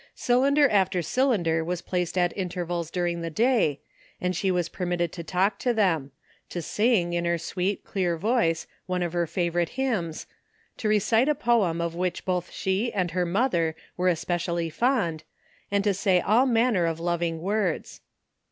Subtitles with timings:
[0.15, 3.81] Cylinder after cylinder was placed at intervals during the day,
[4.19, 6.11] and she was permitted to talk to them;
[6.49, 10.25] to sing, in her sweet, clear voice, one of her favorite hymns;
[10.77, 15.23] to recite a poem of which both she and her mother were especially fond,
[15.69, 18.01] and to say all manner of loving words.